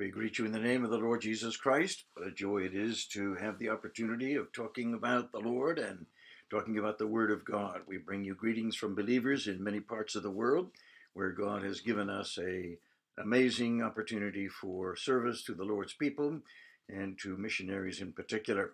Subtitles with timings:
[0.00, 2.04] We greet you in the name of the Lord Jesus Christ.
[2.14, 6.06] What a joy it is to have the opportunity of talking about the Lord and
[6.48, 7.82] talking about the Word of God.
[7.86, 10.70] We bring you greetings from believers in many parts of the world
[11.12, 12.78] where God has given us a
[13.18, 16.40] amazing opportunity for service to the Lord's people
[16.88, 18.72] and to missionaries in particular.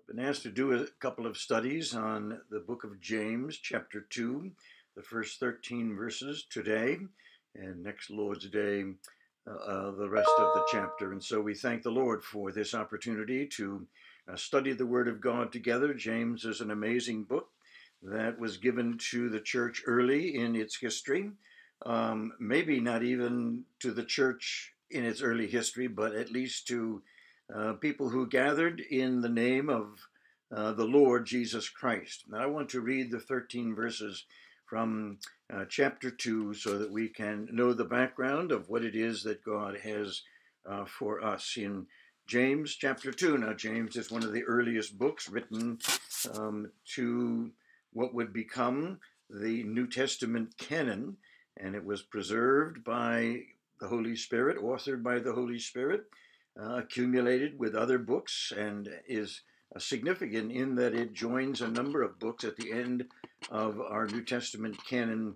[0.00, 4.00] I've been asked to do a couple of studies on the book of James, chapter
[4.00, 4.50] 2,
[4.96, 6.98] the first 13 verses today,
[7.54, 8.82] and next Lord's Day,
[9.46, 11.12] uh, the rest of the chapter.
[11.12, 13.86] And so we thank the Lord for this opportunity to
[14.30, 15.94] uh, study the Word of God together.
[15.94, 17.48] James is an amazing book
[18.02, 21.30] that was given to the church early in its history.
[21.84, 27.02] Um, maybe not even to the church in its early history, but at least to
[27.54, 30.08] uh, people who gathered in the name of
[30.54, 32.24] uh, the Lord Jesus Christ.
[32.28, 34.24] Now, I want to read the 13 verses
[34.64, 35.18] from
[35.52, 39.44] uh, chapter 2 so that we can know the background of what it is that
[39.44, 40.22] God has
[40.68, 41.86] uh, for us in
[42.26, 43.38] James chapter 2.
[43.38, 45.78] Now, James is one of the earliest books written
[46.34, 47.50] um, to
[47.92, 48.98] what would become
[49.30, 51.16] the New Testament canon,
[51.56, 53.42] and it was preserved by
[53.80, 56.04] the Holy Spirit, authored by the Holy Spirit,
[56.60, 59.42] uh, accumulated with other books, and is
[59.80, 63.06] significant in that it joins a number of books at the end
[63.50, 65.34] of our New Testament canon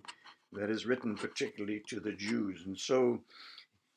[0.53, 2.63] that is written particularly to the Jews.
[2.65, 3.21] And so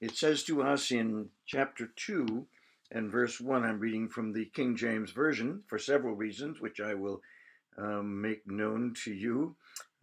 [0.01, 2.47] it says to us in chapter 2
[2.91, 6.95] and verse 1, I'm reading from the King James Version for several reasons, which I
[6.95, 7.21] will
[7.77, 9.57] um, make known to you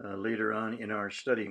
[0.03, 1.49] uh, later on in our study.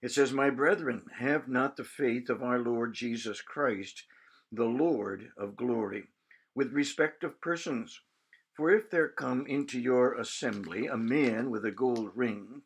[0.00, 4.04] It says, My brethren, have not the faith of our Lord Jesus Christ,
[4.50, 6.04] the Lord of glory,
[6.54, 8.00] with respect of persons.
[8.54, 12.62] For if there come into your assembly a man with a gold ring,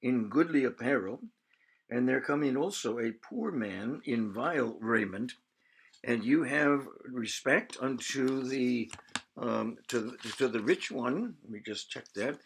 [0.00, 1.20] in goodly apparel,
[1.90, 5.32] and there come in also a poor man in vile raiment,
[6.04, 8.90] and you have respect unto the
[9.36, 12.38] um, to, to the rich one, let me just check that,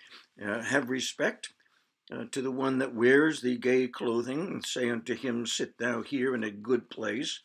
[0.45, 1.53] uh, have respect
[2.13, 6.03] uh, to the one that wears the gay clothing, and say unto him, Sit thou
[6.03, 7.41] here in a good place,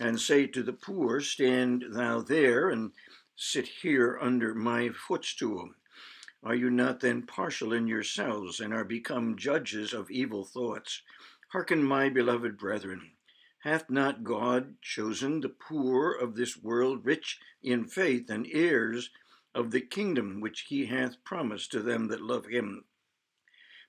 [0.00, 2.90] and say to the poor, Stand thou there, and
[3.42, 5.70] sit here under my footstool.
[6.42, 11.00] Are you not then partial in yourselves, and are become judges of evil thoughts?
[11.48, 13.12] Hearken, my beloved brethren.
[13.60, 19.08] Hath not God chosen the poor of this world rich in faith and heirs
[19.54, 22.84] of the kingdom which he hath promised to them that love him?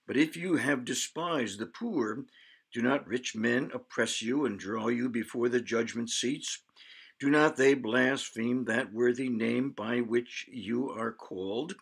[0.08, 2.24] But if you have despised the poor,
[2.72, 6.64] do not rich men oppress you and draw you before the judgment seats?
[7.22, 11.76] Do not they blaspheme that worthy name by which you are called?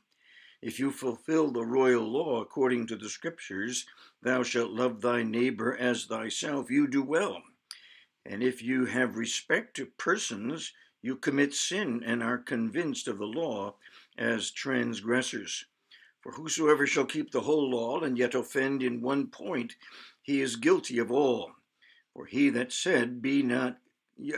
[0.62, 3.86] If you fulfill the royal law according to the Scriptures,
[4.22, 7.42] thou shalt love thy neighbor as thyself, you do well.
[8.26, 13.26] And if you have respect to persons, you commit sin and are convinced of the
[13.26, 13.76] law
[14.18, 15.64] as transgressors.
[16.20, 19.78] For whosoever shall keep the whole law and yet offend in one point,
[20.22, 21.54] he is guilty of all.
[22.14, 23.78] For he that said, Be not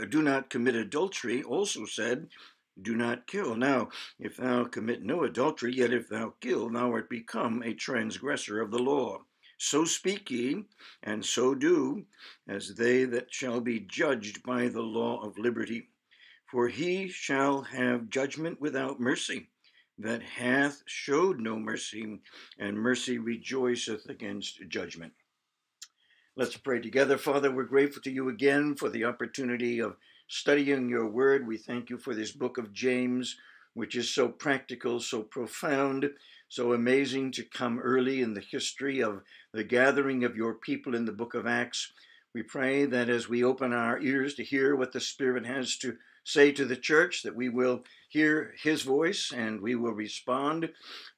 [0.09, 2.29] do not commit adultery, also said,
[2.81, 3.55] Do not kill.
[3.55, 8.61] Now, if thou commit no adultery, yet if thou kill, thou art become a transgressor
[8.61, 9.25] of the law.
[9.57, 10.63] So speak ye,
[11.03, 12.05] and so do,
[12.47, 15.89] as they that shall be judged by the law of liberty.
[16.49, 19.49] For he shall have judgment without mercy,
[19.99, 22.21] that hath showed no mercy,
[22.57, 25.13] and mercy rejoiceth against judgment.
[26.37, 27.17] Let's pray together.
[27.17, 29.97] Father, we're grateful to you again for the opportunity of
[30.29, 31.45] studying your word.
[31.45, 33.35] We thank you for this book of James,
[33.73, 36.09] which is so practical, so profound,
[36.47, 41.03] so amazing to come early in the history of the gathering of your people in
[41.03, 41.91] the book of Acts.
[42.33, 45.97] We pray that as we open our ears to hear what the Spirit has to
[46.23, 50.69] say to the church, that we will hear his voice and we will respond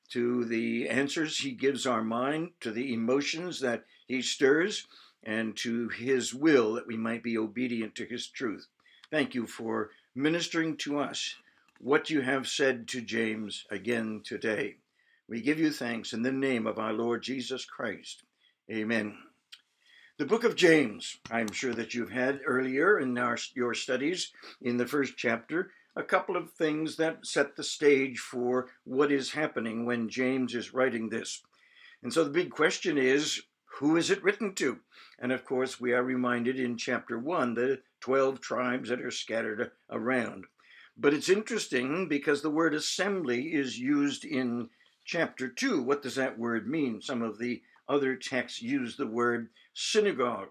[0.09, 4.87] to the answers he gives our mind, to the emotions that he stirs,
[5.23, 8.67] and to his will that we might be obedient to his truth.
[9.09, 11.35] Thank you for ministering to us
[11.79, 14.77] what you have said to James again today.
[15.27, 18.23] We give you thanks in the name of our Lord Jesus Christ.
[18.71, 19.17] Amen.
[20.17, 24.31] The book of James, I'm sure that you've had earlier in our, your studies
[24.61, 29.31] in the first chapter, a couple of things that set the stage for what is
[29.31, 31.41] happening when James is writing this.
[32.03, 33.41] And so the big question is
[33.77, 34.79] who is it written to?
[35.17, 39.71] And of course, we are reminded in chapter 1 the 12 tribes that are scattered
[39.89, 40.45] around.
[40.95, 44.69] But it's interesting because the word assembly is used in
[45.05, 45.81] chapter 2.
[45.81, 47.01] What does that word mean?
[47.01, 50.49] Some of the other texts use the word synagogue.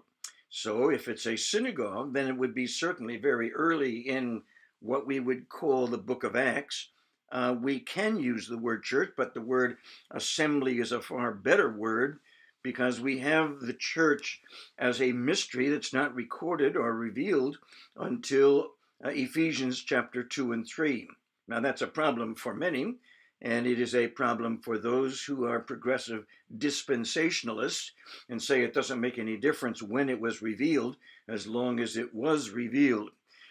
[0.49, 4.43] So if it's a synagogue, then it would be certainly very early in
[4.81, 6.89] what we would call the book of Acts.
[7.31, 9.77] Uh, we can use the word church, but the word
[10.11, 12.19] assembly is a far better word
[12.63, 14.41] because we have the church
[14.79, 17.59] as a mystery that's not recorded or revealed
[17.97, 18.71] until
[19.05, 21.07] uh, Ephesians chapter 2 and 3.
[21.47, 22.95] Now, that's a problem for many,
[23.41, 26.25] and it is a problem for those who are progressive
[26.57, 27.91] dispensationalists
[28.29, 30.95] and say it doesn't make any difference when it was revealed
[31.27, 33.09] as long as it was revealed.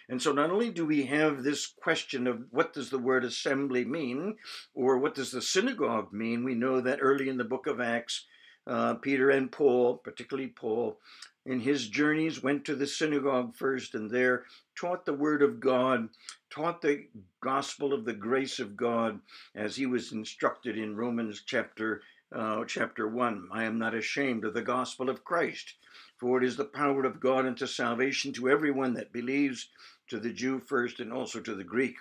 [0.09, 3.85] And so not only do we have this question of what does the word assembly
[3.85, 4.37] mean
[4.75, 8.26] or what does the synagogue mean, we know that early in the book of Acts,
[8.67, 10.99] uh, Peter and Paul, particularly Paul,
[11.44, 14.44] in his journeys went to the synagogue first and there
[14.76, 16.09] taught the word of God,
[16.50, 17.06] taught the
[17.41, 19.20] gospel of the grace of God
[19.55, 23.49] as he was instructed in Romans chapter uh, chapter 1.
[23.53, 25.75] I am not ashamed of the gospel of Christ,
[26.17, 29.69] for it is the power of God unto salvation to everyone that believes,
[30.09, 31.97] to the Jew first and also to the Greek.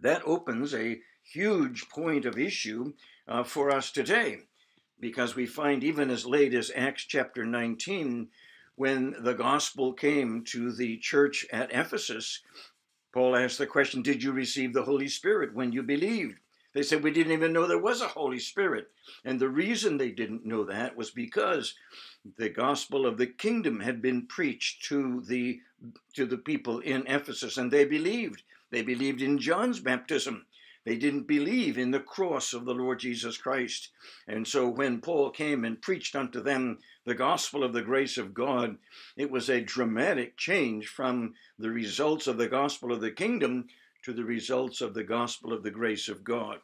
[0.00, 2.94] That opens a huge point of issue
[3.28, 4.40] uh, for us today
[5.00, 8.28] because we find even as late as Acts chapter 19,
[8.76, 12.40] when the gospel came to the church at Ephesus,
[13.12, 16.38] Paul asked the question, Did you receive the Holy Spirit when you believed?
[16.72, 18.90] They said, We didn't even know there was a Holy Spirit.
[19.24, 21.74] And the reason they didn't know that was because
[22.36, 25.60] the gospel of the kingdom had been preached to the,
[26.14, 28.42] to the people in Ephesus, and they believed.
[28.70, 30.46] They believed in John's baptism.
[30.84, 33.90] They didn't believe in the cross of the Lord Jesus Christ.
[34.28, 38.34] And so when Paul came and preached unto them the gospel of the grace of
[38.34, 38.76] God,
[39.16, 43.68] it was a dramatic change from the results of the gospel of the kingdom
[44.02, 46.58] to the results of the gospel of the grace of God.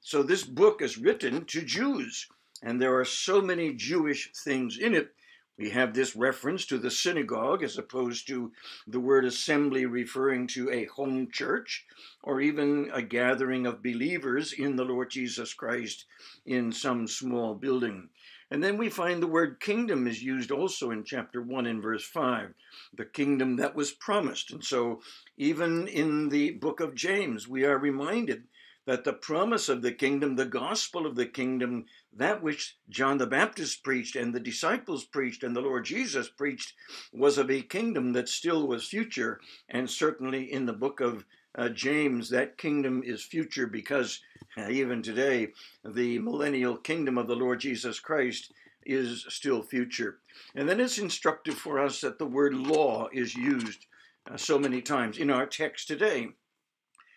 [0.00, 2.28] So this book is written to Jews,
[2.62, 5.12] and there are so many Jewish things in it
[5.58, 8.52] we have this reference to the synagogue as opposed to
[8.86, 11.86] the word assembly referring to a home church
[12.22, 16.04] or even a gathering of believers in the Lord Jesus Christ
[16.44, 18.10] in some small building.
[18.50, 22.04] And then we find the word kingdom is used also in chapter 1 and verse
[22.04, 22.54] 5,
[22.94, 24.52] the kingdom that was promised.
[24.52, 25.00] And so,
[25.36, 28.44] even in the book of James, we are reminded
[28.86, 33.26] that the promise of the kingdom, the gospel of the kingdom, that which John the
[33.26, 36.72] Baptist preached and the disciples preached and the Lord Jesus preached,
[37.12, 39.40] was of a kingdom that still was future.
[39.68, 41.24] And certainly in the book of
[41.56, 44.20] uh, James, that kingdom is future because
[44.56, 45.48] uh, even today,
[45.84, 48.52] the millennial kingdom of the Lord Jesus Christ
[48.84, 50.18] is still future.
[50.54, 53.86] And then it's instructive for us that the word law is used
[54.30, 56.28] uh, so many times in our text today.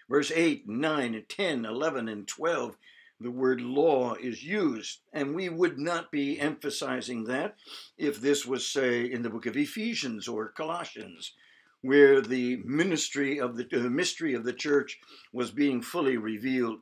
[0.09, 2.75] Verse 8, 9, and 10, 11, and 12,
[3.21, 5.01] the word law is used.
[5.13, 7.55] And we would not be emphasizing that
[7.97, 11.33] if this was, say, in the book of Ephesians or Colossians,
[11.81, 14.99] where the ministry of the, the mystery of the church
[15.31, 16.79] was being fully revealed.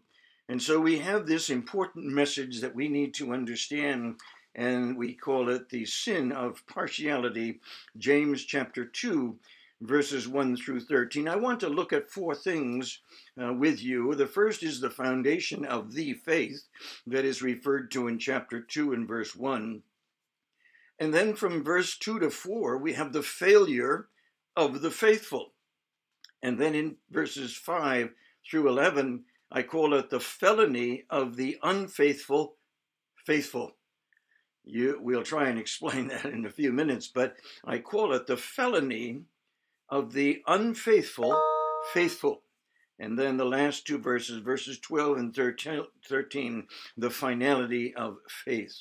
[0.48, 4.16] And so we have this important message that we need to understand,
[4.56, 7.60] and we call it the sin of partiality,
[7.98, 9.38] James chapter 2,
[9.82, 11.28] verses 1 through 13.
[11.28, 13.00] I want to look at four things
[13.42, 14.16] uh, with you.
[14.16, 16.64] The first is the foundation of the faith
[17.06, 19.84] that is referred to in chapter 2 and verse 1.
[21.00, 24.08] And then from verse 2 to 4, we have the failure
[24.56, 25.54] of the faithful.
[26.42, 28.10] And then in verses 5
[28.50, 32.56] through 11, I call it the felony of the unfaithful
[33.28, 33.76] faithful.
[34.64, 38.38] You, we'll try and explain that in a few minutes, but I call it the
[38.38, 39.24] felony
[39.90, 41.40] of the unfaithful
[41.94, 42.42] faithful.
[43.00, 46.68] And then the last two verses, verses 12 and 13,
[46.98, 48.76] the finality of faith.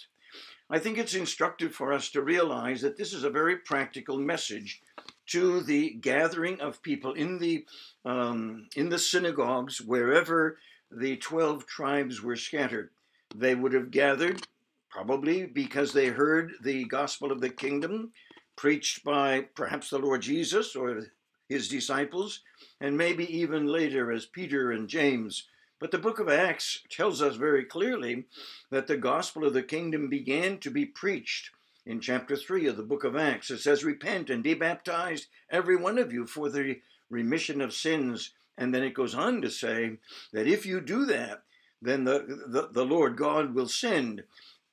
[0.68, 4.82] I think it's instructive for us to realize that this is a very practical message
[5.26, 7.66] to the gathering of people in the
[8.04, 10.58] um, in the synagogues wherever
[10.90, 12.90] the 12 tribes were scattered.
[13.34, 14.46] They would have gathered
[14.90, 18.12] probably because they heard the gospel of the kingdom
[18.56, 21.06] preached by perhaps the Lord Jesus or
[21.48, 22.40] his disciples,
[22.80, 25.44] and maybe even later as Peter and James.
[25.78, 28.24] But the book of Acts tells us very clearly
[28.70, 31.50] that the gospel of the kingdom began to be preached
[31.84, 33.50] in chapter 3 of the book of Acts.
[33.50, 38.30] It says, Repent and be baptized, every one of you, for the remission of sins.
[38.58, 39.98] And then it goes on to say
[40.32, 41.42] that if you do that,
[41.82, 44.24] then the, the, the Lord God will send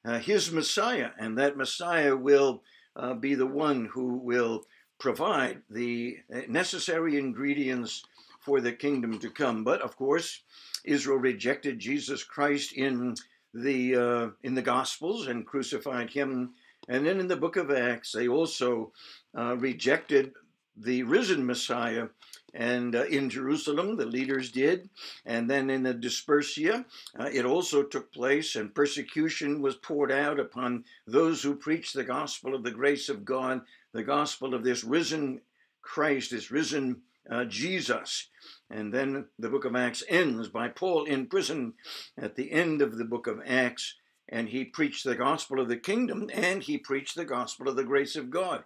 [0.06, 2.64] uh, his Messiah, and that Messiah will
[2.96, 4.66] uh, be the one who will
[5.00, 8.04] provide the necessary ingredients
[8.40, 9.64] for the kingdom to come.
[9.64, 10.44] But of course,
[10.84, 13.16] Israel rejected Jesus Christ in
[13.54, 16.54] the uh, in the Gospels and crucified him
[16.88, 18.92] And then in the book of Acts, they also
[19.38, 20.34] uh, rejected
[20.76, 22.08] the risen Messiah.
[22.54, 24.90] And uh, in Jerusalem, the leaders did.
[25.26, 26.86] And then in the Dispersia,
[27.20, 32.04] uh, it also took place, and persecution was poured out upon those who preached the
[32.04, 35.42] gospel of the grace of God, the gospel of this risen
[35.82, 38.30] Christ, this risen uh, Jesus.
[38.70, 41.74] And then the book of Acts ends by Paul in prison
[42.18, 43.96] at the end of the book of Acts,
[44.30, 47.84] and he preached the gospel of the kingdom and he preached the gospel of the
[47.84, 48.64] grace of God.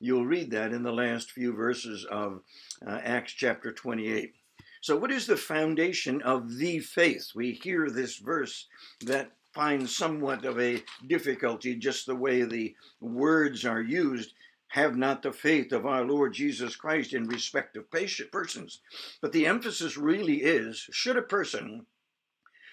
[0.00, 2.42] You'll read that in the last few verses of
[2.86, 4.34] uh, Acts chapter 28.
[4.80, 7.32] So, what is the foundation of the faith?
[7.34, 8.66] We hear this verse
[9.00, 14.34] that finds somewhat of a difficulty, just the way the words are used.
[14.72, 18.80] Have not the faith of our Lord Jesus Christ in respect of persons.
[19.20, 21.86] But the emphasis really is should a person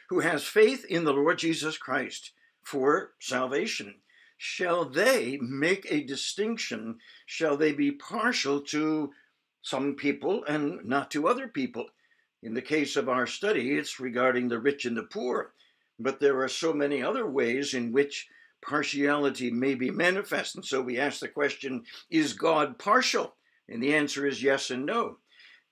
[0.09, 3.95] who has faith in the Lord Jesus Christ for salvation
[4.37, 6.99] shall they make a distinction?
[7.25, 9.11] Shall they be partial to
[9.61, 11.87] some people and not to other people?
[12.43, 15.53] In the case of our study, it's regarding the rich and the poor,
[15.97, 18.27] but there are so many other ways in which
[18.61, 20.55] partiality may be manifest.
[20.55, 23.35] And so we ask the question is God partial?
[23.67, 25.17] And the answer is yes and no.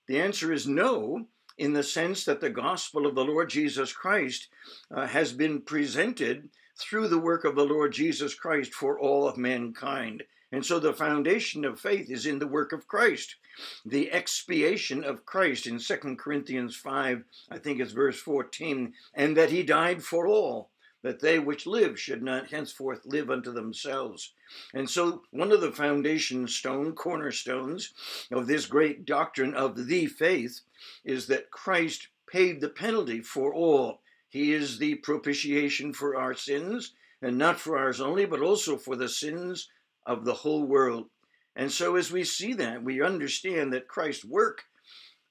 [0.08, 4.48] The answer is no, in the sense that the gospel of the Lord Jesus Christ
[4.90, 9.36] uh, has been presented through the work of the Lord Jesus Christ for all of
[9.36, 10.24] mankind.
[10.52, 13.36] And so the foundation of faith is in the work of Christ.
[13.84, 19.50] The expiation of Christ in 2 Corinthians 5, I think it's verse 14, and that
[19.50, 20.70] he died for all,
[21.02, 24.32] that they which live should not henceforth live unto themselves.
[24.72, 27.92] And so one of the foundation stone, cornerstones
[28.30, 30.60] of this great doctrine of the faith
[31.04, 34.00] is that Christ paid the penalty for all
[34.34, 38.96] he is the propitiation for our sins, and not for ours only, but also for
[38.96, 39.70] the sins
[40.06, 41.08] of the whole world.
[41.54, 44.64] And so, as we see that, we understand that Christ's work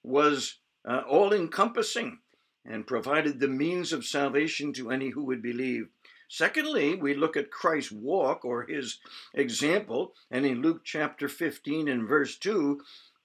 [0.03, 2.19] was uh, all encompassing
[2.63, 5.89] and provided the means of salvation to any who would believe.
[6.29, 8.99] Secondly, we look at Christ's walk or his
[9.33, 12.79] example, and in Luke chapter 15 and verse 2,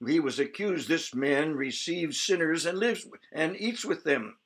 [0.09, 4.39] he was accused this man receives sinners and lives and eats with them.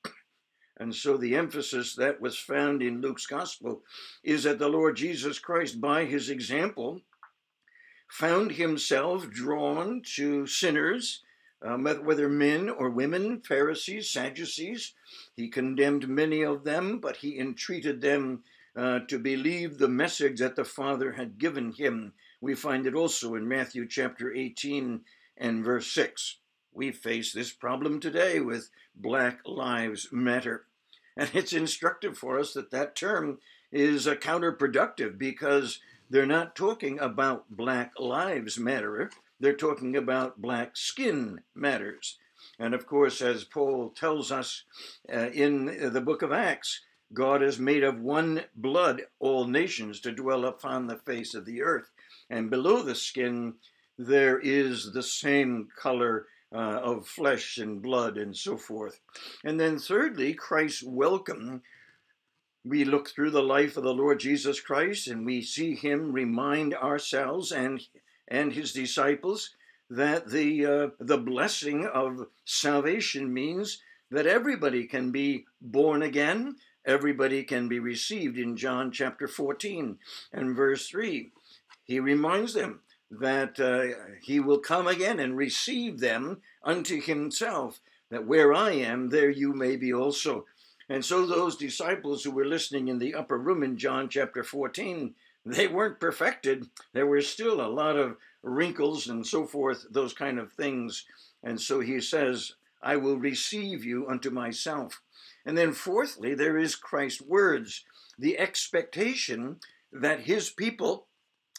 [0.83, 3.83] And so the emphasis that was found in Luke's gospel
[4.25, 7.03] is that the Lord Jesus Christ, by his example,
[8.09, 11.23] found himself drawn to sinners,
[11.65, 14.95] um, whether men or women, Pharisees, Sadducees.
[15.37, 18.43] He condemned many of them, but he entreated them
[18.75, 22.13] uh, to believe the message that the Father had given him.
[22.41, 25.03] We find it also in Matthew chapter 18
[25.37, 26.39] and verse 6.
[26.73, 30.67] We face this problem today with Black Lives Matter.
[31.17, 33.39] And it's instructive for us that that term
[33.71, 41.41] is counterproductive because they're not talking about Black Lives Matter, they're talking about black skin
[41.55, 42.19] matters.
[42.59, 44.65] And of course, as Paul tells us
[45.13, 46.81] uh, in the book of Acts,
[47.13, 51.63] God has made of one blood all nations to dwell upon the face of the
[51.63, 51.91] earth.
[52.31, 53.55] And below the skin,
[53.99, 59.01] there is the same color uh, of flesh and blood and so forth.
[59.45, 61.63] And then, thirdly, Christ's welcome.
[62.65, 66.75] We look through the life of the Lord Jesus Christ and we see him remind
[66.75, 67.83] ourselves and,
[68.29, 69.51] and his disciples
[69.91, 77.43] that the, uh, the blessing of salvation means that everybody can be born again, everybody
[77.43, 79.99] can be received in John chapter 14
[80.33, 81.33] and verse 3.
[81.85, 82.81] He reminds them
[83.21, 89.11] that uh, he will come again and receive them unto himself, that where I am,
[89.11, 90.47] there you may be also.
[90.89, 95.15] And so those disciples who were listening in the upper room in John chapter 14,
[95.45, 96.69] they weren't perfected.
[96.93, 101.05] There were still a lot of wrinkles and so forth, those kind of things.
[101.43, 105.03] And so he says, I will receive you unto myself.
[105.45, 107.85] And then, fourthly, there is Christ's words,
[108.19, 109.57] the expectation
[109.93, 111.07] that his people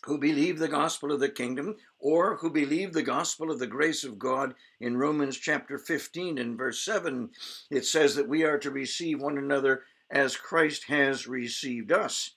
[0.05, 4.03] who believe the gospel of the kingdom or who believe the gospel of the grace
[4.03, 4.53] of God.
[4.79, 7.29] In Romans chapter 15 and verse 7
[7.69, 12.35] it says that we are to receive one another as Christ has received us.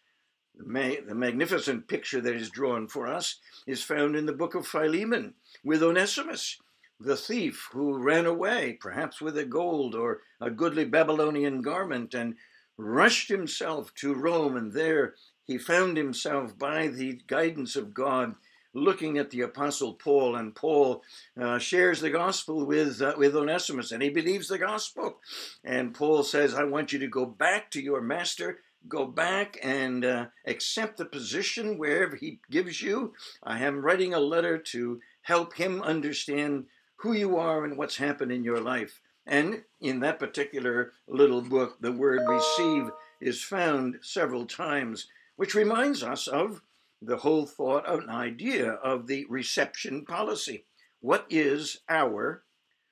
[0.55, 5.35] The magnificent picture that is drawn for us is found in the book of Philemon
[5.63, 6.59] with Onesimus
[6.99, 12.37] the thief who ran away perhaps with a gold or a goodly Babylonian garment and
[12.79, 15.15] rushed himself to Rome and there
[15.47, 18.35] he found himself by the guidance of God
[18.75, 21.03] looking at the apostle Paul, and Paul
[21.41, 25.19] uh, shares the gospel with uh, with Onesimus, and he believes the gospel.
[25.65, 30.05] And Paul says, "I want you to go back to your master, go back and
[30.05, 33.15] uh, accept the position wherever He gives you.
[33.43, 38.33] I am writing a letter to help Him understand who you are and what's happened
[38.33, 39.01] in your life.
[39.27, 46.03] And in that particular little book, the word receive is found several times, which reminds
[46.03, 46.63] us of
[47.01, 50.65] the whole thought of an idea of the reception policy.
[51.01, 52.43] What is our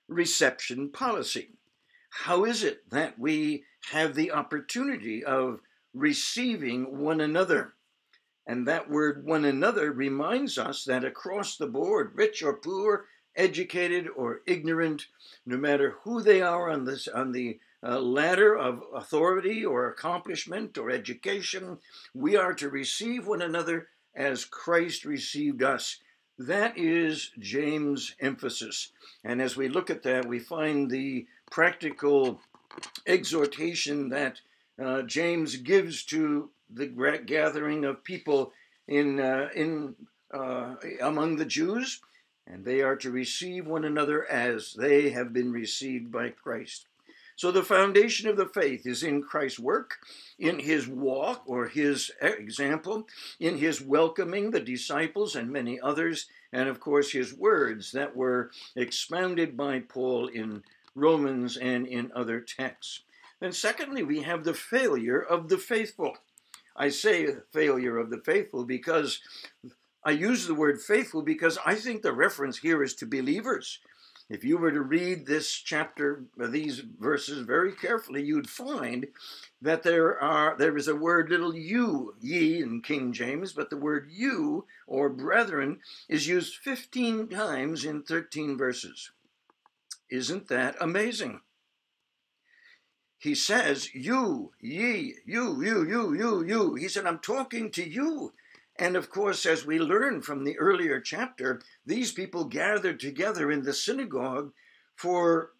[0.08, 1.50] reception policy?
[2.10, 5.60] How is it that we have the opportunity of
[5.92, 7.74] receiving one another?
[8.46, 14.06] And that word one another reminds us that across the board, rich or poor, educated
[14.14, 15.06] or ignorant,
[15.46, 20.90] no matter who they are on this on the ladder of authority or accomplishment or
[20.90, 21.78] education,
[22.14, 25.98] we are to receive one another as Christ received us.
[26.38, 28.90] That is James' emphasis.
[29.22, 32.40] And as we look at that, we find the practical
[33.06, 34.40] exhortation that
[34.82, 36.86] uh, James gives to the
[37.24, 38.52] gathering of people
[38.88, 39.94] in, uh, in,
[40.32, 42.00] uh, among the Jews
[42.46, 46.86] and they are to receive one another as they have been received by Christ.
[47.36, 49.98] So the foundation of the faith is in Christ's work,
[50.38, 53.08] in his walk or his example,
[53.40, 58.50] in his welcoming the disciples and many others, and of course his words that were
[58.76, 60.62] expounded by Paul in
[60.94, 63.00] Romans and in other texts.
[63.40, 66.16] Then, secondly, we have the failure of the faithful.
[66.76, 69.20] I say failure of the faithful because
[70.04, 73.80] I use the word faithful because I think the reference here is to believers.
[74.30, 79.08] If you were to read this chapter, uh, these verses very carefully, you'd find
[79.60, 83.76] that there are there is a word little you, ye in King James, but the
[83.76, 89.10] word you or brethren is used 15 times in 13 verses.
[90.10, 91.40] Isn't that amazing?
[93.18, 96.74] He says, you, ye, you, you, you, you, you.
[96.74, 98.32] He said, I'm talking to you.
[98.76, 103.62] And of course, as we learn from the earlier chapter, these people gathered together in
[103.62, 104.52] the synagogue
[104.96, 105.52] for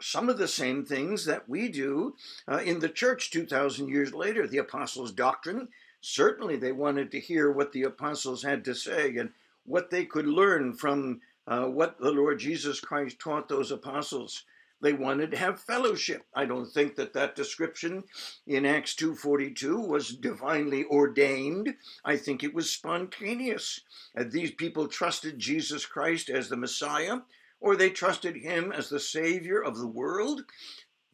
[0.00, 2.16] some of the same things that we do
[2.48, 4.46] uh, in the church 2,000 years later.
[4.46, 5.68] The apostles' doctrine,
[6.00, 9.30] certainly they wanted to hear what the apostles had to say and
[9.64, 14.44] what they could learn from uh, what the Lord Jesus Christ taught those apostles.
[14.82, 16.26] They wanted to have fellowship.
[16.34, 18.02] I don't think that that description
[18.48, 21.76] in Acts 2:42 was divinely ordained.
[22.04, 23.80] I think it was spontaneous.
[24.12, 27.20] And these people trusted Jesus Christ as the Messiah,
[27.60, 30.46] or they trusted him as the Savior of the world.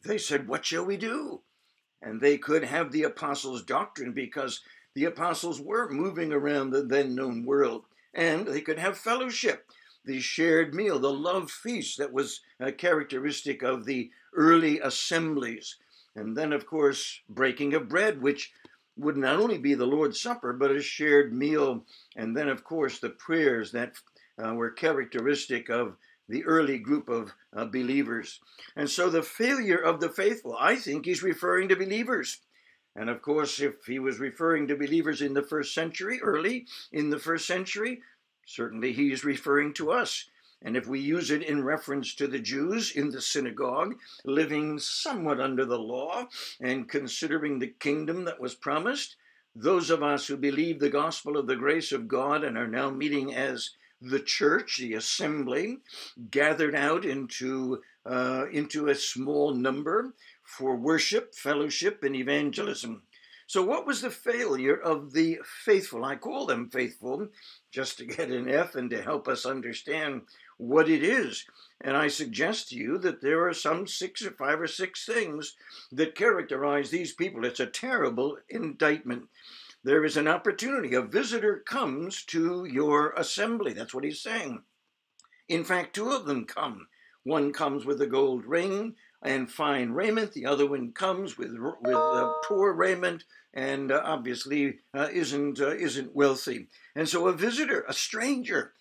[0.01, 1.43] They said, What shall we do?
[2.01, 4.61] And they could have the apostles' doctrine because
[4.95, 9.69] the apostles were moving around the then known world, and they could have fellowship
[10.05, 15.77] the shared meal, the love feast that was uh, characteristic of the early assemblies.
[16.15, 18.51] And then, of course, breaking of bread, which
[18.97, 21.85] would not only be the Lord's Supper, but a shared meal.
[22.15, 23.95] And then, of course, the prayers that
[24.43, 25.95] uh, were characteristic of
[26.27, 28.39] the early group of uh, believers.
[28.75, 32.41] And so the failure of the faithful, I think he's referring to believers.
[32.95, 37.09] And of course, if he was referring to believers in the first century, early in
[37.09, 38.01] the first century,
[38.49, 40.25] Certainly, he is referring to us.
[40.63, 43.93] And if we use it in reference to the Jews in the synagogue,
[44.25, 46.27] living somewhat under the law
[46.59, 49.17] and considering the kingdom that was promised,
[49.55, 52.89] those of us who believe the gospel of the grace of God and are now
[52.89, 53.69] meeting as
[54.01, 55.77] the church, the assembly,
[56.31, 63.03] gathered out into, uh, into a small number for worship, fellowship, and evangelism.
[63.49, 66.05] So, what was the failure of the faithful?
[66.05, 67.29] I call them faithful
[67.71, 70.21] just to get an F and to help us understand
[70.57, 71.47] what it is.
[71.81, 75.55] And I suggest to you that there are some six or five or six things
[75.91, 77.43] that characterize these people.
[77.43, 79.23] It's a terrible indictment.
[79.83, 80.93] There is an opportunity.
[80.93, 83.73] A visitor comes to your assembly.
[83.73, 84.61] That's what he's saying.
[85.47, 86.87] In fact, two of them come.
[87.23, 90.33] One comes with a gold ring and fine raiment.
[90.33, 91.51] The other one comes with
[91.81, 96.67] with uh, poor raiment and uh, obviously uh, isn't uh, isn't wealthy.
[96.95, 98.73] And so a visitor, a stranger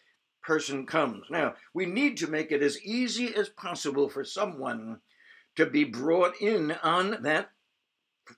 [0.42, 1.26] person comes.
[1.30, 5.00] Now we need to make it as easy as possible for someone
[5.56, 7.50] to be brought in on that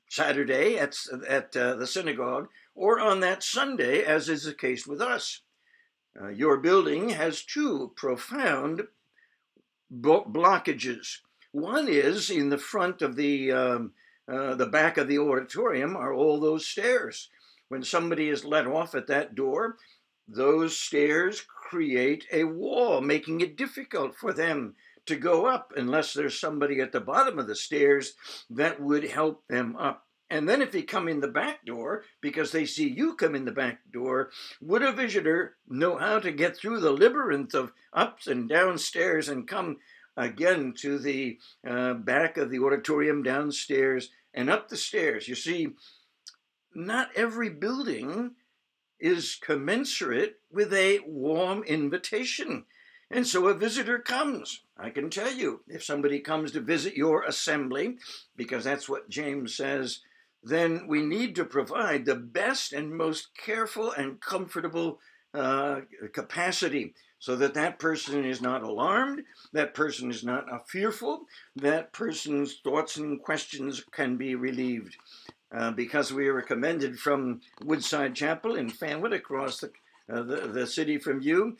[0.09, 0.97] Saturday at
[1.29, 5.43] at uh, the synagogue or on that Sunday, as is the case with us.
[6.21, 8.83] Uh, your building has two profound
[9.93, 11.19] blockages.
[11.53, 13.93] One is in the front of the um,
[14.31, 17.29] uh, the back of the auditorium are all those stairs.
[17.69, 19.77] When somebody is let off at that door,
[20.29, 26.39] those stairs create a wall, making it difficult for them to go up unless there's
[26.39, 28.15] somebody at the bottom of the stairs
[28.49, 30.07] that would help them up.
[30.29, 33.45] And then if they come in the back door, because they see you come in
[33.45, 38.29] the back door, would a visitor know how to get through the labyrinth of ups
[38.29, 39.79] and downstairs and come
[40.17, 45.29] again to the uh, back of the auditorium downstairs and up the stairs?
[45.29, 45.69] You see,
[46.75, 48.33] not every building
[48.99, 52.65] is commensurate with a warm invitation.
[53.11, 54.63] And so a visitor comes.
[54.79, 57.97] I can tell you, if somebody comes to visit your assembly,
[58.37, 60.01] because that's what James says
[60.43, 64.99] then we need to provide the best and most careful and comfortable
[65.35, 65.81] uh,
[66.13, 72.57] capacity so that that person is not alarmed, that person is not fearful, that person's
[72.65, 74.97] thoughts and questions can be relieved.
[75.53, 79.71] Uh, because we are recommended from Woodside Chapel in Fanwood across the,
[80.11, 81.57] uh, the, the city from you,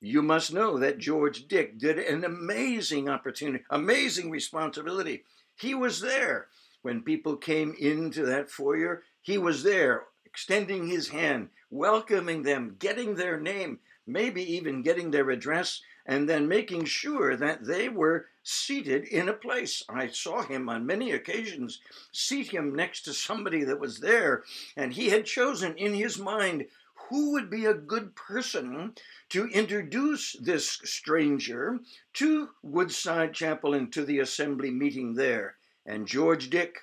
[0.00, 5.24] you must know that George Dick did an amazing opportunity, amazing responsibility.
[5.58, 6.46] He was there
[6.82, 13.16] when people came into that foyer, he was there, extending his hand, welcoming them, getting
[13.16, 19.04] their name, maybe even getting their address, and then making sure that they were seated
[19.04, 19.82] in a place.
[19.88, 21.80] I saw him on many occasions
[22.12, 24.44] seat him next to somebody that was there,
[24.76, 26.66] and he had chosen in his mind
[27.08, 28.94] who would be a good person
[29.28, 31.78] to introduce this stranger
[32.14, 35.56] to Woodside Chapel and to the assembly meeting there.
[35.84, 36.78] And George Dick,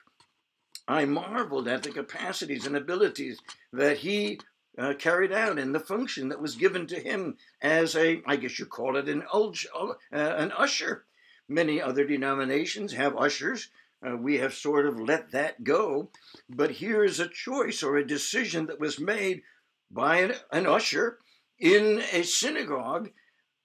[0.88, 3.39] I marveled at the capacities and abilities
[3.71, 4.39] that he
[4.77, 8.57] uh, carried out in the function that was given to him as a, I guess
[8.59, 11.05] you call it an, uh, an usher.
[11.47, 13.69] Many other denominations have ushers.
[14.05, 16.09] Uh, we have sort of let that go.
[16.49, 19.43] But here is a choice or a decision that was made
[19.91, 21.19] by an, an usher
[21.59, 23.12] in a synagogue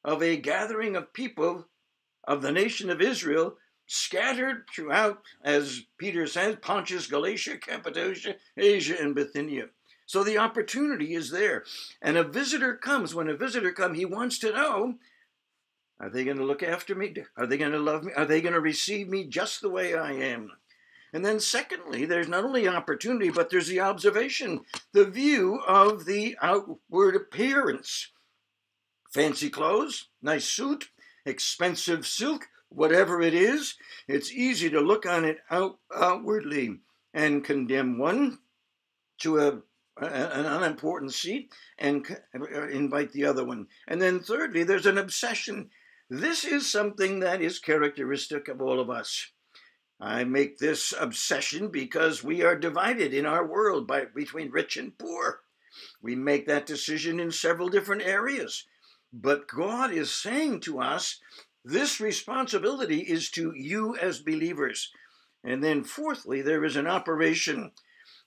[0.04, 1.66] of a gathering of people
[2.24, 9.14] of the nation of Israel scattered throughout, as Peter says, Pontus, Galatia, Cappadocia, Asia, and
[9.14, 9.68] Bithynia.
[10.08, 11.64] So the opportunity is there.
[12.00, 13.14] And a visitor comes.
[13.14, 14.94] When a visitor comes, he wants to know
[16.00, 17.14] are they going to look after me?
[17.36, 18.12] Are they going to love me?
[18.16, 20.52] Are they going to receive me just the way I am?
[21.12, 24.60] And then, secondly, there's not only opportunity, but there's the observation,
[24.92, 28.10] the view of the outward appearance.
[29.10, 30.88] Fancy clothes, nice suit,
[31.26, 33.74] expensive silk, whatever it is,
[34.06, 36.78] it's easy to look on it out, outwardly
[37.12, 38.38] and condemn one
[39.18, 39.60] to a, a,
[40.00, 43.66] an unimportant seat and uh, invite the other one.
[43.86, 45.70] And then, thirdly, there's an obsession.
[46.10, 49.30] This is something that is characteristic of all of us.
[50.00, 54.96] I make this obsession because we are divided in our world by, between rich and
[54.96, 55.40] poor.
[56.00, 58.64] We make that decision in several different areas.
[59.12, 61.20] But God is saying to us
[61.64, 64.90] this responsibility is to you as believers.
[65.44, 67.72] And then, fourthly, there is an operation.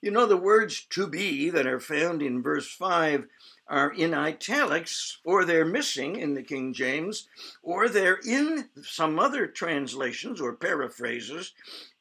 [0.02, 3.28] You know, the words to be that are found in verse 5
[3.68, 7.28] are in italics, or they're missing in the King James,
[7.62, 11.54] or they're in some other translations or paraphrases,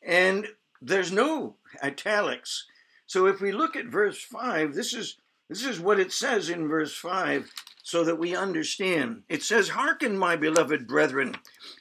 [0.03, 0.49] and
[0.81, 2.67] there's no italics.
[3.07, 6.69] So if we look at verse 5, this is this is what it says in
[6.69, 9.25] verse 5 so that we understand.
[9.29, 11.35] It says, Hearken, my beloved brethren,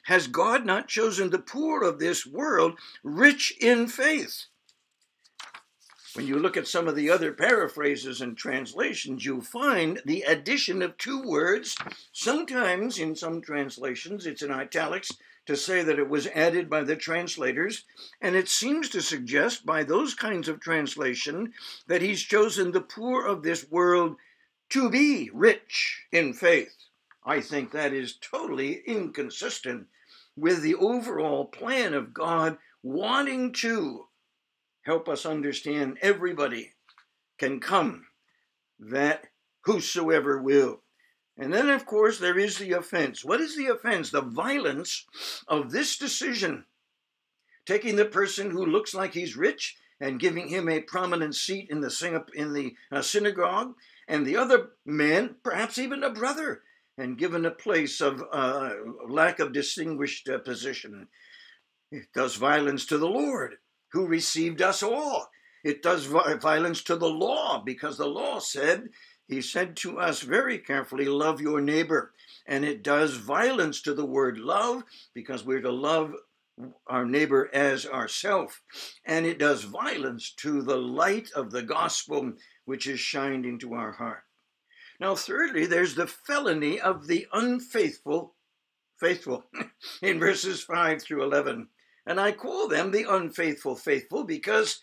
[0.04, 4.46] has God not chosen the poor of this world rich in faith?
[6.14, 10.82] When you look at some of the other paraphrases and translations, you'll find the addition
[10.82, 11.76] of two words.
[12.12, 15.12] Sometimes in some translations, it's in italics
[15.46, 17.84] to say that it was added by the translators,
[18.20, 21.52] and it seems to suggest by those kinds of translation
[21.86, 24.16] that he's chosen the poor of this world
[24.70, 26.74] to be rich in faith.
[27.24, 29.86] I think that is totally inconsistent
[30.36, 34.06] with the overall plan of God wanting to
[34.82, 36.72] help us understand everybody
[37.38, 38.06] can come,
[38.78, 39.26] that
[39.62, 40.80] whosoever will.
[41.38, 43.24] And then, of course, there is the offense.
[43.24, 44.10] What is the offense?
[44.10, 45.06] The violence
[45.48, 46.64] of this decision.
[47.64, 51.80] Taking the person who looks like he's rich and giving him a prominent seat in
[51.80, 53.74] the, in the uh, synagogue
[54.08, 56.62] and the other man, perhaps even a brother,
[56.98, 58.72] and given a place of uh,
[59.08, 61.08] lack of distinguished uh, position.
[61.90, 63.56] It does violence to the Lord,
[63.92, 65.28] who received us all.
[65.62, 68.88] It does violence to the law, because the law said,
[69.28, 72.12] He said to us very carefully, Love your neighbor.
[72.46, 76.14] And it does violence to the word love, because we're to love
[76.86, 78.62] our neighbor as ourself.
[79.04, 82.32] And it does violence to the light of the gospel,
[82.64, 84.24] which is shined into our heart.
[84.98, 88.34] Now, thirdly, there's the felony of the unfaithful,
[88.98, 89.44] faithful,
[90.02, 91.68] in verses 5 through 11.
[92.10, 94.82] And I call them the unfaithful faithful because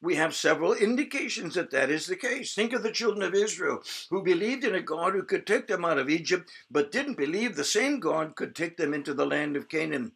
[0.00, 2.54] we have several indications that that is the case.
[2.54, 5.84] Think of the children of Israel who believed in a God who could take them
[5.84, 9.56] out of Egypt, but didn't believe the same God could take them into the land
[9.56, 10.12] of Canaan.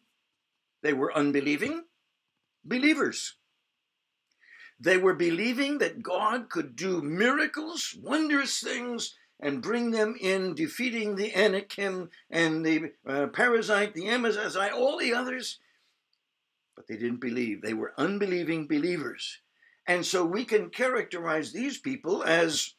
[0.80, 1.82] They were unbelieving
[2.64, 3.34] believers.
[4.78, 11.16] They were believing that God could do miracles, wondrous things, and bring them in, defeating
[11.16, 15.58] the Anakim and the uh, Perizzite, the Amazite, all the others.
[16.78, 17.60] But they didn't believe.
[17.60, 19.40] They were unbelieving believers.
[19.88, 22.74] And so we can characterize these people as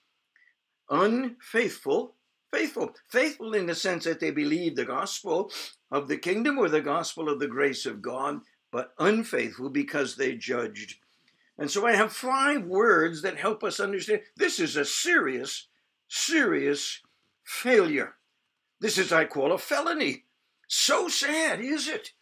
[0.90, 2.16] unfaithful,
[2.50, 2.94] faithful.
[3.10, 5.52] Faithful in the sense that they believe the gospel
[5.92, 8.40] of the kingdom or the gospel of the grace of God,
[8.72, 10.96] but unfaithful because they judged.
[11.58, 15.68] And so I have five words that help us understand this is a serious,
[16.08, 17.02] serious
[17.44, 18.16] failure.
[18.80, 20.24] This is, I call, a felony.
[20.70, 22.14] So sad, is it?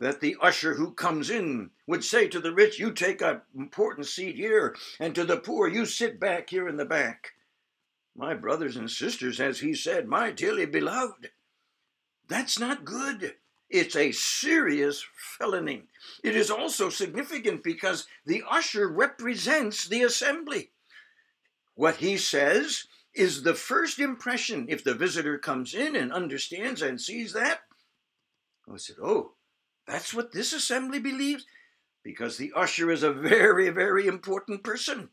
[0.00, 4.06] That the usher who comes in would say to the rich, You take an important
[4.06, 7.32] seat here, and to the poor, You sit back here in the back.
[8.16, 11.30] My brothers and sisters, as he said, my dearly beloved,
[12.28, 13.34] that's not good.
[13.68, 15.04] It's a serious
[15.38, 15.84] felony.
[16.24, 20.70] It is also significant because the usher represents the assembly.
[21.74, 24.66] What he says is the first impression.
[24.68, 27.60] If the visitor comes in and understands and sees that,
[28.72, 29.32] I said, Oh,
[29.90, 31.44] that's what this assembly believes,
[32.04, 35.08] because the usher is a very, very important person.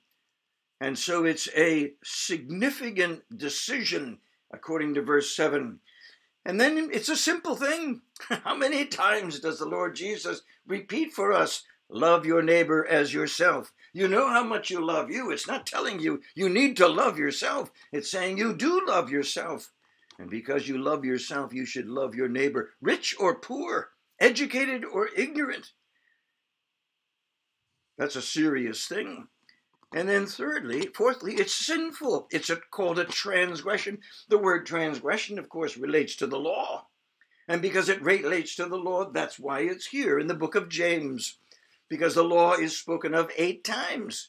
[0.79, 4.19] And so it's a significant decision,
[4.53, 5.79] according to verse 7.
[6.45, 8.01] And then it's a simple thing.
[8.29, 13.73] How many times does the Lord Jesus repeat for us, love your neighbor as yourself?
[13.93, 15.31] You know how much you love you.
[15.31, 19.71] It's not telling you you need to love yourself, it's saying you do love yourself.
[20.19, 25.09] And because you love yourself, you should love your neighbor, rich or poor educated or
[25.15, 25.71] ignorant.
[27.97, 29.27] That's a serious thing.
[29.93, 32.27] And then, thirdly, fourthly, it's sinful.
[32.29, 33.99] It's a, called a transgression.
[34.27, 36.87] The word transgression, of course, relates to the law.
[37.47, 40.67] And because it relates to the law, that's why it's here in the book of
[40.67, 41.37] James.
[41.89, 44.27] Because the law is spoken of eight times,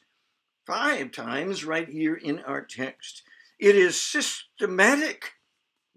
[0.64, 3.22] five times right here in our text.
[3.58, 5.32] It is systematic.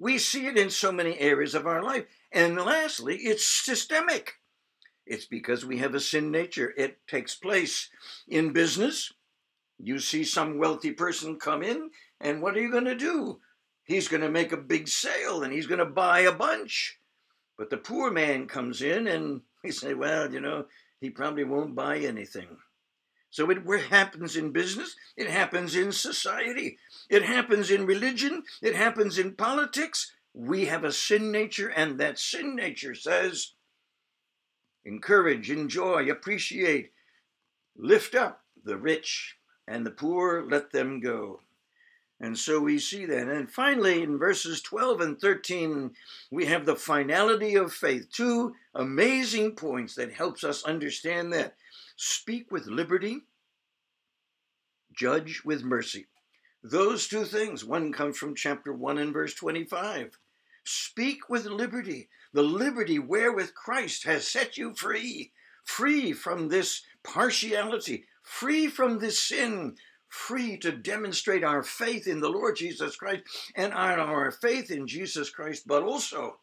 [0.01, 2.05] We see it in so many areas of our life.
[2.31, 4.39] And lastly, it's systemic.
[5.05, 6.73] It's because we have a sin nature.
[6.75, 7.87] It takes place
[8.27, 9.13] in business.
[9.77, 13.41] You see some wealthy person come in, and what are you going to do?
[13.83, 16.97] He's going to make a big sale and he's going to buy a bunch.
[17.55, 20.65] But the poor man comes in and we say, well, you know,
[20.99, 22.47] he probably won't buy anything.
[23.31, 26.77] So it happens in business, it happens in society,
[27.09, 32.19] it happens in religion, it happens in politics, we have a sin nature, and that
[32.19, 33.53] sin nature says,
[34.83, 36.91] encourage, enjoy, appreciate,
[37.77, 41.39] lift up the rich, and the poor let them go.
[42.19, 43.27] And so we see that.
[43.29, 45.91] And finally, in verses 12 and 13,
[46.29, 48.11] we have the finality of faith.
[48.11, 51.55] Two amazing points that helps us understand that.
[52.03, 53.21] Speak with liberty,
[54.91, 56.07] judge with mercy.
[56.63, 57.63] Those two things.
[57.63, 60.17] One comes from chapter 1 and verse 25.
[60.63, 65.31] Speak with liberty, the liberty wherewith Christ has set you free,
[65.63, 69.75] free from this partiality, free from this sin,
[70.07, 75.29] free to demonstrate our faith in the Lord Jesus Christ and our faith in Jesus
[75.29, 76.39] Christ, but also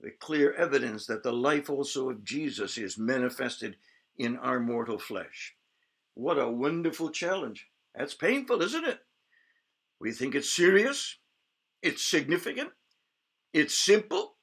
[0.00, 3.74] the clear evidence that the life also of Jesus is manifested
[4.18, 5.54] in our mortal flesh.
[6.14, 7.66] What a wonderful challenge.
[7.94, 9.00] That's painful, isn't it?
[10.00, 11.18] We think it's serious,
[11.82, 12.70] it's significant,
[13.52, 14.34] it's simple,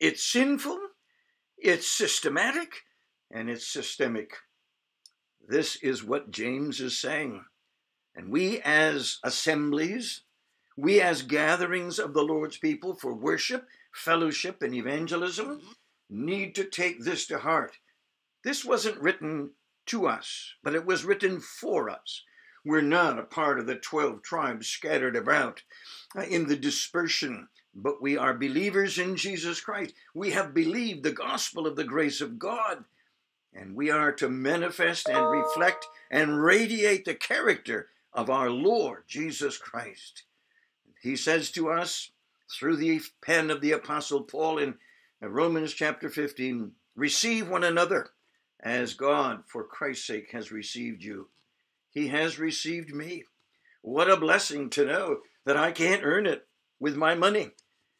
[0.00, 0.78] it's sinful,
[1.56, 2.82] it's systematic,
[3.30, 4.34] and it's systemic.
[5.46, 7.44] This is what James is saying.
[8.14, 10.22] And we, as assemblies,
[10.76, 16.26] we, as gatherings of the Lord's people for worship, fellowship, and evangelism, mm-hmm.
[16.26, 17.78] need to take this to heart.
[18.44, 19.52] This wasn't written
[19.86, 22.22] to us, but it was written for us.
[22.64, 25.62] We're not a part of the 12 tribes scattered about
[26.16, 29.94] uh, in the dispersion, but we are believers in Jesus Christ.
[30.14, 32.84] We have believed the gospel of the grace of God,
[33.54, 39.56] and we are to manifest and reflect and radiate the character of our Lord Jesus
[39.58, 40.24] Christ.
[41.02, 42.10] He says to us
[42.50, 44.74] through the pen of the Apostle Paul in
[45.20, 48.10] Romans chapter 15 receive one another
[48.64, 51.28] as God, for Christ's sake, has received you.
[51.90, 53.24] He has received me.
[53.82, 56.48] What a blessing to know that I can't earn it
[56.80, 57.50] with my money.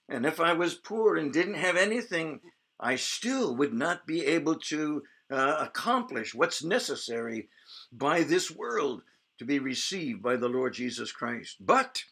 [0.09, 2.41] And if I was poor and didn't have anything,
[2.81, 7.49] I still would not be able to uh, accomplish what's necessary
[7.93, 9.03] by this world
[9.39, 11.57] to be received by the Lord Jesus Christ.
[11.61, 12.05] But,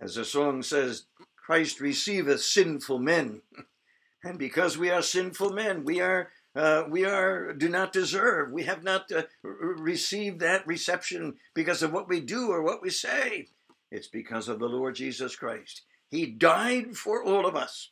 [0.00, 1.04] as the song says,
[1.36, 3.42] Christ receiveth sinful men.
[4.22, 8.52] And because we are sinful men, we are uh, we are do not deserve.
[8.52, 12.90] We have not uh, received that reception because of what we do or what we
[12.90, 13.48] say.
[13.90, 15.82] It's because of the Lord Jesus Christ.
[16.08, 17.90] He died for all of us,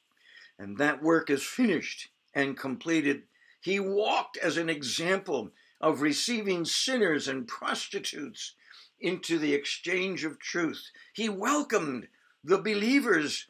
[0.58, 3.22] and that work is finished and completed.
[3.60, 8.54] He walked as an example of receiving sinners and prostitutes
[9.00, 10.90] into the exchange of truth.
[11.12, 12.08] He welcomed
[12.42, 13.46] the believers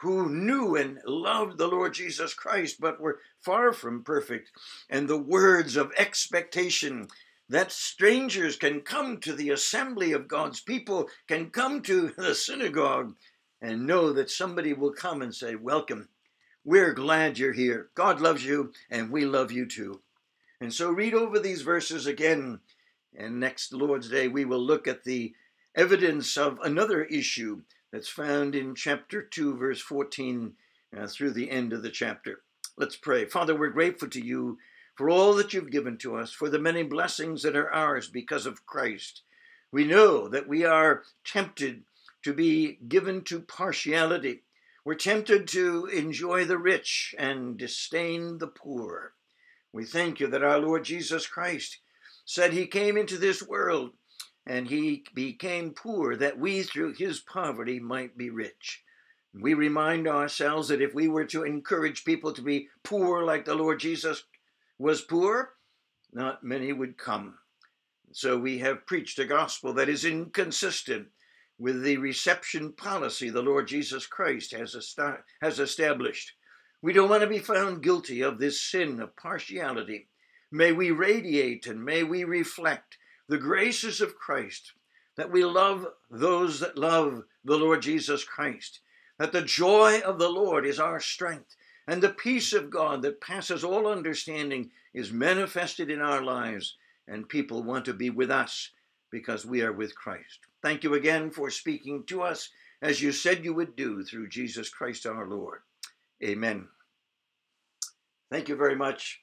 [0.00, 4.50] who knew and loved the Lord Jesus Christ, but were far from perfect,
[4.88, 7.08] and the words of expectation
[7.50, 13.14] that strangers can come to the assembly of God's people, can come to the synagogue,
[13.60, 16.08] and know that somebody will come and say, Welcome.
[16.64, 17.88] We're glad you're here.
[17.94, 20.00] God loves you, and we love you too.
[20.60, 22.60] And so read over these verses again,
[23.16, 25.34] and next Lord's Day we will look at the
[25.74, 30.54] evidence of another issue that's found in chapter 2, verse 14
[30.96, 32.42] uh, through the end of the chapter.
[32.76, 33.24] Let's pray.
[33.24, 34.58] Father, we're grateful to you
[34.94, 38.46] for all that you've given to us, for the many blessings that are ours because
[38.46, 39.22] of Christ.
[39.72, 41.84] We know that we are tempted
[42.22, 44.42] to be given to partiality.
[44.84, 49.14] We're tempted to enjoy the rich and disdain the poor.
[49.72, 51.78] We thank you that our Lord Jesus Christ
[52.24, 53.92] said he came into this world
[54.50, 58.82] and he became poor that we through his poverty might be rich.
[59.32, 63.54] We remind ourselves that if we were to encourage people to be poor like the
[63.54, 64.24] Lord Jesus
[64.76, 65.52] was poor,
[66.12, 67.38] not many would come.
[68.10, 71.06] So we have preached a gospel that is inconsistent
[71.56, 74.74] with the reception policy the Lord Jesus Christ has,
[75.40, 76.32] has established.
[76.82, 80.08] We don't want to be found guilty of this sin of partiality.
[80.50, 82.98] May we radiate and may we reflect
[83.30, 84.72] the graces of Christ,
[85.14, 88.80] that we love those that love the Lord Jesus Christ,
[89.20, 91.54] that the joy of the Lord is our strength,
[91.86, 96.74] and the peace of God that passes all understanding is manifested in our lives,
[97.06, 98.72] and people want to be with us
[99.12, 100.40] because we are with Christ.
[100.60, 102.50] Thank you again for speaking to us
[102.82, 105.60] as you said you would do through Jesus Christ our Lord.
[106.20, 106.66] Amen.
[108.28, 109.20] Thank you very much.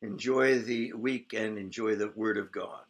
[0.00, 2.84] Enjoy the week and enjoy the Word of God.